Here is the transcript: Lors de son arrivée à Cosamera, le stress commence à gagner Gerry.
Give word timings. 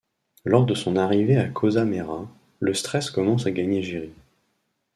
Lors 0.45 0.65
de 0.65 0.73
son 0.73 0.95
arrivée 0.95 1.37
à 1.37 1.47
Cosamera, 1.47 2.27
le 2.59 2.73
stress 2.73 3.11
commence 3.11 3.45
à 3.45 3.51
gagner 3.51 3.83
Gerry. 3.83 4.11